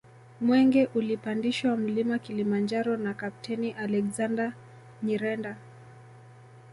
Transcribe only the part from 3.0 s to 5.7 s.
Kapteni Alexander Nyirenda